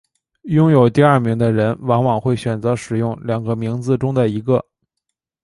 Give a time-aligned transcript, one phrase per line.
[0.45, 4.65] 拥有第二名的人往往会选择使用两个名字中的一个。